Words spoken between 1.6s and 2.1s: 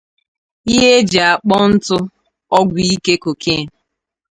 ntụ